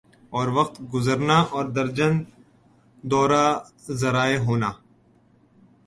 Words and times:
اور 0.33 0.47
وقت 0.57 0.75
گزرنا 0.93 1.37
اور 1.55 1.65
درجن 1.77 2.13
دورہ 3.03 3.45
ذرائع 4.01 4.39
ہونا 4.45 4.69